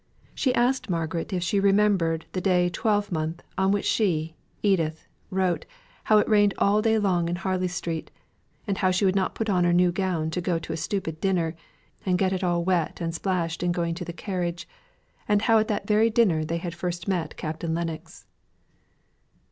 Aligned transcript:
She 0.33 0.51
asked 0.55 0.89
Margaret 0.89 1.31
if 1.31 1.43
she 1.43 1.59
remembered 1.59 2.25
the 2.31 2.41
day 2.41 2.69
twelve 2.69 3.11
month 3.11 3.43
on 3.55 3.71
which 3.71 3.85
she, 3.85 4.35
Edith, 4.63 5.05
wrote 5.29 5.63
how 6.05 6.17
it 6.17 6.27
rained 6.27 6.55
all 6.57 6.81
day 6.81 6.97
long 6.97 7.29
in 7.29 7.35
Harley 7.35 7.67
Street; 7.67 8.09
and 8.65 8.79
how 8.79 8.89
she 8.89 9.05
would 9.05 9.15
not 9.15 9.35
put 9.35 9.47
on 9.47 9.63
her 9.63 9.73
new 9.73 9.91
gown 9.91 10.31
to 10.31 10.41
go 10.41 10.57
to 10.57 10.73
a 10.73 10.75
stupid 10.75 11.21
dinner, 11.21 11.55
and 12.03 12.17
get 12.17 12.33
it 12.33 12.43
all 12.43 12.63
wet 12.63 12.99
and 12.99 13.13
splashed 13.13 13.61
in 13.61 13.71
going 13.71 13.93
to 13.93 14.03
the 14.03 14.11
carriage; 14.11 14.67
and 15.27 15.43
how 15.43 15.59
at 15.59 15.67
that 15.67 15.85
very 15.85 16.09
dinner 16.09 16.43
they 16.43 16.57
had 16.57 16.73
first 16.73 17.07
met 17.07 17.37
Captain 17.37 17.75
Lennox. 17.75 18.25